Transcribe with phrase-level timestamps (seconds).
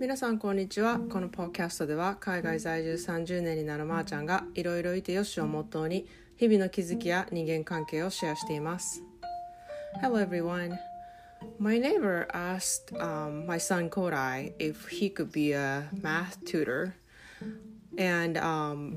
[0.00, 6.06] 皆さんこんにちはこのポッドキャストでは海外在住30年になるまーちゃんがいろいろいてよしをモットーに
[6.38, 9.02] 日々の気づきや人間関係をシェアしています
[10.00, 10.78] Hello everyone
[11.58, 16.94] My neighbor asked um, my son Kodai if he could be a math tutor
[17.98, 18.96] and um,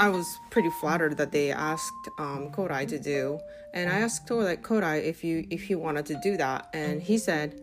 [0.00, 3.38] I was pretty flattered that they asked um, Kodai to do
[3.74, 7.61] and I asked Kodai if you if he wanted to do that and he said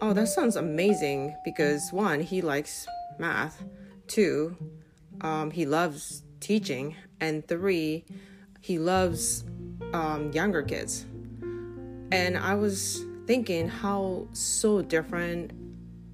[0.00, 2.86] Oh, that sounds amazing because one, he likes
[3.18, 3.64] math,
[4.06, 4.56] two,
[5.22, 8.04] um, he loves teaching, and three,
[8.60, 9.44] he loves
[9.92, 11.04] um, younger kids.
[12.12, 15.50] And I was thinking how so different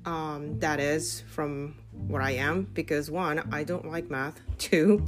[0.07, 1.75] um, that is from
[2.09, 5.07] what I am because one, I don't like math, two,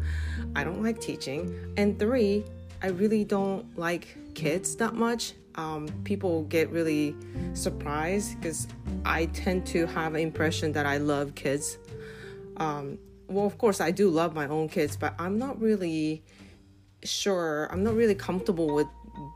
[0.54, 2.44] I don't like teaching, and three,
[2.82, 7.14] I really don't like kids that much um, people get really
[7.54, 8.68] surprised because
[9.04, 11.78] I tend to have an impression that I love kids.
[12.58, 12.98] Um,
[13.28, 16.22] well, of course, I do love my own kids, but I'm not really
[17.02, 17.68] sure.
[17.70, 18.86] I'm not really comfortable with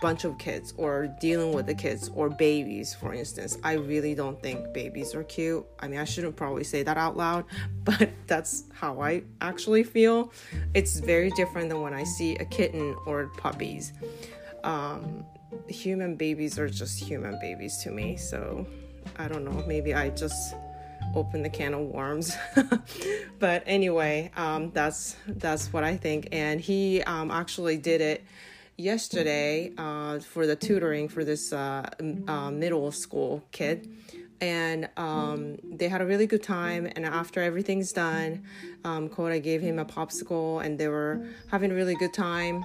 [0.01, 4.43] bunch of kids or dealing with the kids or babies for instance i really don't
[4.43, 7.45] think babies are cute i mean i shouldn't probably say that out loud
[7.85, 10.33] but that's how i actually feel
[10.75, 13.93] it's very different than when i see a kitten or puppies
[14.65, 15.25] um,
[15.69, 18.17] human babies are just human babies to me.
[18.17, 18.67] So
[19.17, 19.65] I don't know.
[19.67, 20.55] Maybe I just
[21.15, 22.37] open the can of worms.
[23.39, 26.29] but anyway, um, that's that's what I think.
[26.33, 28.25] And he um, actually did it
[28.77, 31.89] yesterday uh, for the tutoring for this uh,
[32.29, 33.89] uh, middle school kid.
[34.43, 36.91] And um, they had a really good time.
[36.97, 38.45] And after everything's done,
[38.85, 42.65] um, gave him a popsicle, and they were having a really good time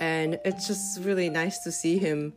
[0.00, 2.32] and it's just really nice to see him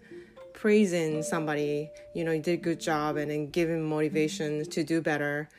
[0.53, 4.83] praising somebody you know he did a good job and then give him motivation to
[4.83, 5.50] do better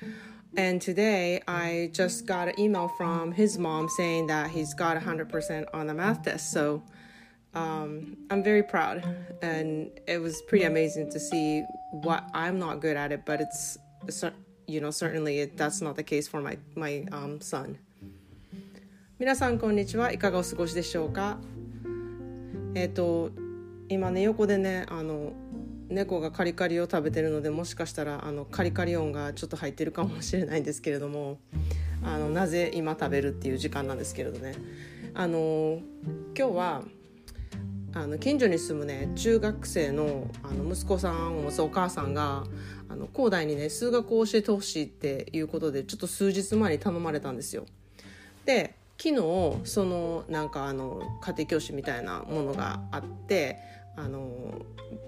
[0.56, 5.66] and today i just got an email from his mom saying that he's got 100%
[5.74, 6.82] on the math test so
[7.54, 9.04] um, i'm very proud
[9.42, 13.78] and it was pretty amazing to see what i'm not good at it but it's
[14.66, 17.78] you know certainly it, that's not the case for my my um, son
[19.16, 21.38] 皆さんこんにちはいかがお過ごしでしょうか
[22.75, 23.31] えっ、ー、と
[23.89, 25.33] 今ね横でねあの
[25.89, 31.39] 猫がカリカリを食べてるのでもしかしたらあのカリカリ音がちょっと入ってるかもしれないんですけれども
[32.03, 34.53] あのなぜ今食べるっていう時間なんですけれどね
[35.15, 35.79] あの
[36.37, 36.83] 今日は
[37.93, 42.43] あの近所に住むね中学生のあの息子さんを持つお母さんが
[42.87, 47.65] あの広大にね数学を教えてほしいっていうことでちょっと数日前に頼まれたんですよ。
[48.45, 53.57] で昨日そのなんかあの家庭教師みたいなものがあって
[53.95, 54.61] あの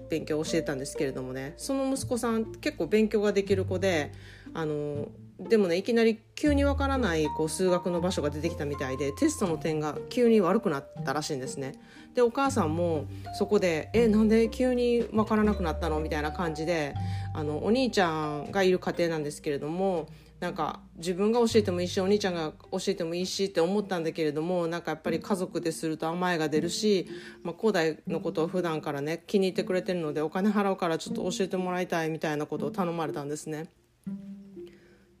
[0.08, 4.12] 勉強を教えたんですけれどもねその息子さん結構勉強ができる子で
[4.54, 5.08] あの
[5.38, 11.74] でもねいきなり急にわからないこう数学の場所が出てきたみたいでテストの点が急に悪くなったらしいんですね。
[12.14, 16.94] でお母さんもそこで「えなんで急にわからなくなったの?」みたいな感じで
[17.34, 20.06] あのお兄ちゃんがいる家庭なんですけれども
[20.42, 27.06] なんか自分が教えてもいいしお兄ちゃんが教えてもいいしって思ったんだけれどもなんかやっぱり家族ですると甘えが出るし、
[27.44, 33.70] まあ、高大のことを普段からね気に入ってくれてるのでお金払うからちょっと教えてもらいたいみたいなことを頼まれたんですね。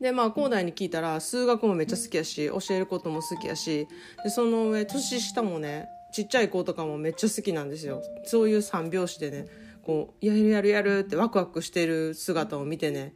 [0.00, 3.86] でまあ高大に聞いたら数学もめっちゃ好きやし教えることも好きやし
[4.24, 9.46] でその上年下もねちっちゃい子とかもめっちゃ好きなんですよそういう三拍子でね
[9.84, 13.14] こうやるやるやるってワクワクしてる姿を見てね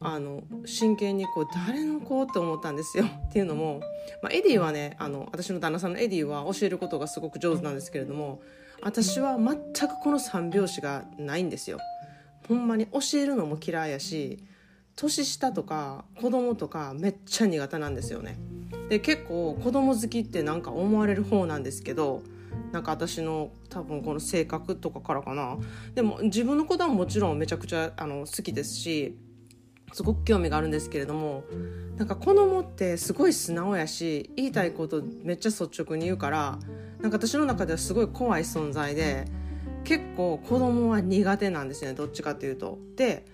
[0.00, 2.22] あの真剣にこう誰の子？
[2.22, 3.80] って思ったんですよ っていうのも、
[4.22, 8.42] まあ、エディはねあの私の旦那さんのエディは教えることがすごく上手なんですけれども
[8.82, 11.78] 私は全くこの三拍子がないんですよ。
[12.46, 14.38] ほんまに教えるのも嫌いやし
[14.94, 18.38] 年下とか子供とかめっちゃ苦手なんですよね。
[18.88, 22.22] で結構子供好きってなんか思われる方なんですけど
[22.72, 25.56] なんか私の多分この性格とかからかな
[25.94, 29.16] でも自分の子供はもちろんめちゃくちゃあの好きですし
[29.92, 31.44] すごく興味があるんですけれども
[31.96, 36.58] なんか子供ってすごい素直やし言いたいことめっちゃ率直に言うから
[37.00, 39.24] なんか私の中ではすごい怖い存在で
[39.84, 42.78] 結構子供は苦手なんですねどっちかっていうと。
[42.96, 43.24] で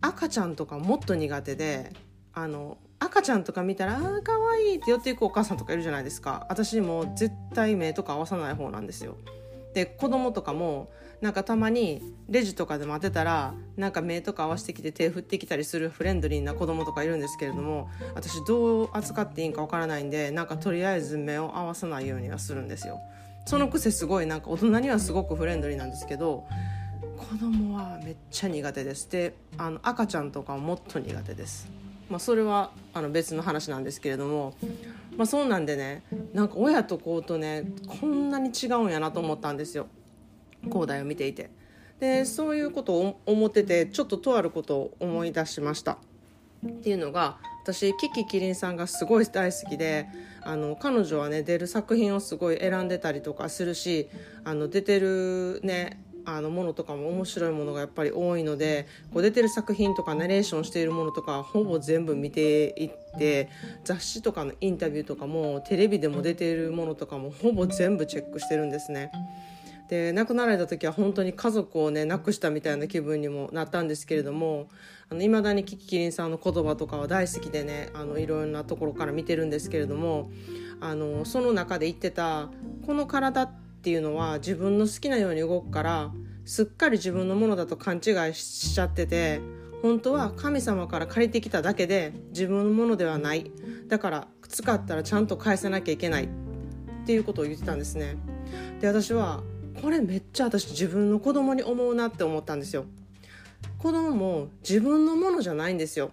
[0.00, 1.92] 赤ちゃんとかもっと苦手で
[2.32, 9.16] あの赤ちゃんとか見たら「あーかわいい」って寄っていくお母さんとかいるじゃないですか私も絶対目とか合わさない方なんですよ。
[9.74, 10.90] で子供とかも
[11.20, 23.00] なんかたまにレジとかで待ってたらなんか目とか合わせてきて手振ってきたりするフレンドリーな子供とかいるんですけれども私どう扱っていいんかわからないんでなんかとりあえず目を合わさないようにはするんですよ。
[23.46, 26.44] そのくせすごいなんか大人にはすごくフレンドリーなんですけど
[27.16, 31.68] 子供はめっちゃ苦手ですであの赤ちゃんとかはもっと苦手です。
[32.08, 34.54] まあ、それはあの別の話なんですけれども、
[35.16, 36.04] まあ、そうなんでね
[36.34, 37.64] なんか親と子とね
[38.00, 39.88] こんなに違うんやなと思ったんですよ
[40.66, 41.50] 広大を見ていて。
[42.00, 45.98] でそういうことを思っててちょっととあることを思い出しました。
[46.66, 50.06] っていうのが私キキキリンさんがすごい大好きで
[50.42, 54.08] あの彼女はね出る作品をすごい選んでたりとかするし
[54.44, 63.48] あの出てるねあのものとかも面白いものがやっぱり多いのでこう出てる作品とかナレーションしているものとかほぼ全部見ていって
[63.84, 69.12] 雑誌とかのインタビューとかもテレビでも出ているものとかもほぼ全部チェックしてるんですね。
[69.88, 74.68] で亡くなられた時は本当に家族をね亡くしたみたいな気分にもなったんですけれども
[75.20, 80.30] いまだにキキキリンさんの言葉とかは大好きでねあのいろんなところから見てるんですけれども
[80.80, 82.48] あのその中で言ってた
[82.84, 83.52] この体っ
[83.82, 86.10] ていうのは自分の好きなように動くから
[86.44, 89.40] すっかり自分のものだと勘違いしちゃってて
[89.82, 93.50] 本当は神様から借りてきただけで自分のものではない。
[93.88, 96.28] だから使ったらちゃんと返さなきゃいけないっ
[97.06, 98.16] ていうことを言ってたんですね。
[98.80, 99.42] で私は
[99.82, 102.86] これめっちゃ私自分の子供に思うなって思ったんですよ。
[103.78, 106.10] 子供も自分のものじゃないんですよ。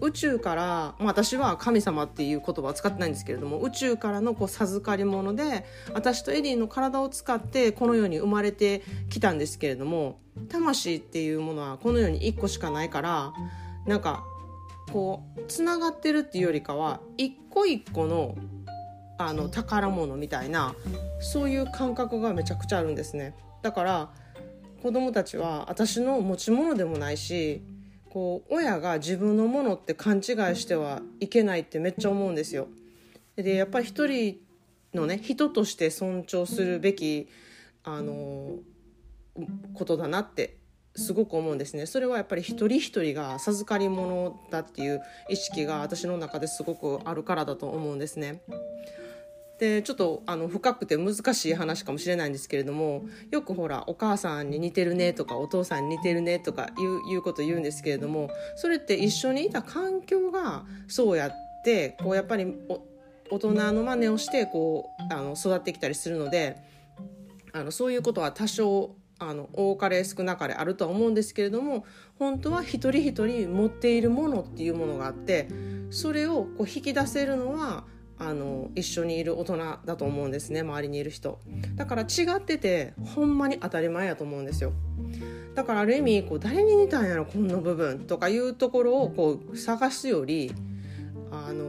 [0.00, 10.18] 宇宙から、まあ、私は神様っていう言葉は使ってないんですけれども宇宙からのこう授かり物で私とエディの体を使ってこの世に生まれてきたんですけれども
[10.48, 13.32] 魂っていうものはこの世に1個しかないから
[13.86, 14.24] なんか
[14.92, 18.36] こうつながってるっていうよりかは一個一個の
[19.26, 20.74] あの宝物みたいな
[21.20, 24.10] そういう感覚がめちゃくちゃあるんですねだから
[24.82, 27.62] 子供たちは私の持ち物でもないし
[28.08, 30.22] こう親が自分のものって勘違い
[30.56, 32.66] してはいけないってめっちゃ思うんですよ。
[33.36, 34.38] でやっぱり一人
[34.94, 37.28] のね人として尊重するべき
[37.84, 38.56] あの
[39.74, 40.56] ことだなって
[40.96, 48.42] すごく思うんですねそれはやっぱり一人一人が授かり物だっていう意識が私の中ですごくあるからだと思うんですね。
[49.60, 62.46] でちょっとあの深くて難しい話かもしれないんですけれどもよくほらお母さんに似てるねとかお父さんに似てるねとかいういうこと言うんですけれどもそれって一緒にいた環境がそうやってこうやっぱり
[63.30, 66.56] 大人の真似をしてこうあの育ってきたりするので
[67.52, 71.84] あのそういうことは多少あの多かれ少なかれあるとは思うんですけれども
[72.18, 75.48] 本当は一人一人持っているものっていうものがあって
[75.90, 77.84] それをこう引き出せるのは
[78.20, 79.56] あの一緒にいる大人
[79.86, 81.40] だと思うんですね周りにいる人。
[81.74, 84.72] だから違っててほんまに当たり前やと思うんですよ。
[85.54, 90.52] だからある意味こう誰に似たんやろこの部分とかいうところをこう探すより
[91.32, 91.64] あの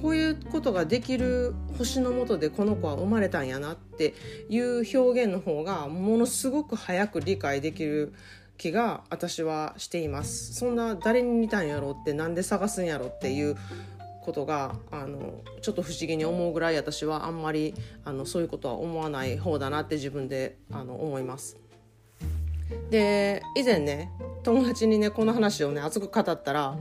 [0.00, 4.14] こういうことができる星のもとでこの子は生まれたんやなって
[4.48, 8.14] いう表現の方がものすごく早く理解できる
[8.56, 10.54] 気が私はしています。
[10.54, 13.56] そんな誰に似たんやろってなんで探すんやろっていう
[14.22, 17.74] ことがあのちょっと不思議に思うぐらい私はあんまり
[18.04, 21.56] あのそういうことは思わない方だなって自分であの思います。
[22.90, 24.10] で以前ね
[24.42, 26.76] 友達にねこの話をね熱く語ったら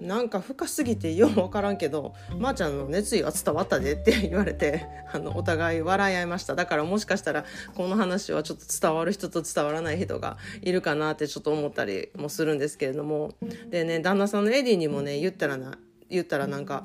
[0.00, 7.44] なんか深すぎてよう分からんけど「まー、あ、ちゃんの熱意は伝わったで」って 言われてあのお互い笑い合いましただからもしかしたら
[7.74, 13.34] この話はちょっと伝わる人と伝わらない人がいるかなってちょっと思ったりもするんですけれども
[13.70, 15.78] でね旦那さんのエディにもね言ったらな
[16.12, 16.84] 言ったらなんか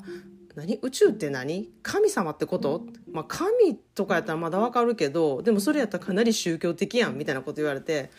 [0.55, 0.79] 何？
[0.81, 1.69] 宇宙って何？
[1.83, 8.09] 神様ってこと、まあ、神とかやったらまだわかるけどでもそれやったらかなり宗教的やんみたいなこと言われて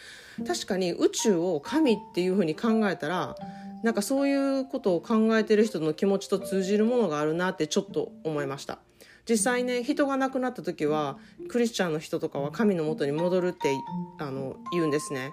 [0.47, 3.37] 確かに宇宙を神っていうふうに考えたら
[3.83, 8.79] なんかそういうことを考えてる人の気持ちと通じるものがあるなってちょっと思いました。
[9.29, 13.77] 実際ね人が亡くなった時はクリスチャンの人とかは神のもとに戻るって
[14.19, 15.33] あの言うんですね。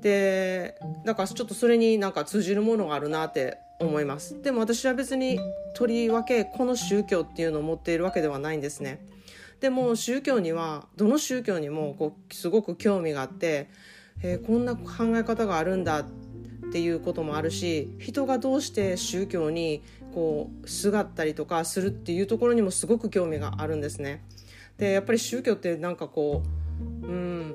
[0.00, 5.40] でだからちょっとそれになんか通じるものがあるなって思いますでも私は別に
[5.74, 9.04] とりわけこの宗教っていうのを持っているわけではないんですね
[9.60, 13.68] でも宗教にはどの宗教にもこうすごく興味があって、
[14.22, 16.04] えー、こんな考え方があるんだっ
[16.72, 19.82] ていうこともあるし人がどうして宗教に
[20.14, 24.24] こうすがったりとかするっていうところにもすごく興味があるんですね。
[24.78, 26.42] でやっぱり宗教ってなんかこ
[27.02, 27.54] ううん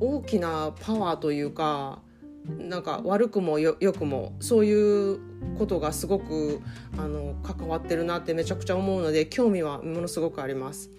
[0.00, 2.00] 大きなパワーというか
[2.44, 5.18] なんか悪くもよくもそういう
[5.58, 6.60] ことがすごく
[6.98, 10.90] あの関わってるなってめちゃくちゃ思うので興味はものすごくあります。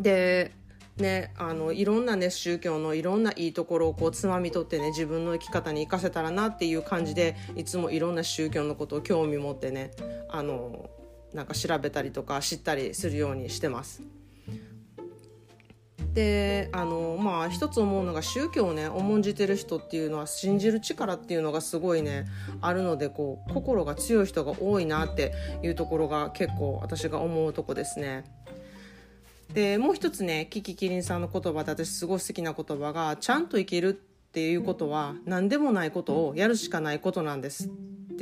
[0.00, 0.52] で
[0.96, 9.92] ね、あのいろんな、ね、宗教のいろんないいところをこうつまみ取ってね自分の生き方に生かせたらなっていう感じでいつもいろんな宗教のことを興味持ってね
[10.28, 10.90] あの
[11.32, 14.02] なんか調べたりとか知ったりするようにしてます。
[16.14, 22.26] であのまあ一つ思うのが宗教をね重んじてる人っていうのは信じる力っていうのがすごいね
[22.60, 28.24] あるのでこう心が強い人が多いなっていうところが結構私が思うとこですね。
[29.52, 33.90] でもう一つねキキキリンさんの言葉で私すごい好きな言葉が「ちゃんと生きる」
[34.28, 37.70] っていうことは何でもないことをやるしかないことなんです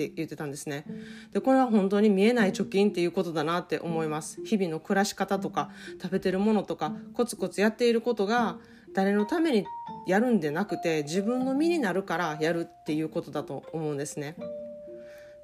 [0.04, 0.84] って言ってたんですね。
[1.32, 4.44] でこれは本当に見えない貯金っていうことだなって思います。
[4.44, 5.70] 日々の暮らし方とか
[6.02, 8.58] 食べてるものとかコツコツやっていることが
[8.94, 9.64] 誰のために
[10.06, 14.36] やるんでなくて自分の身になるからやるっていうことだと思うんですね。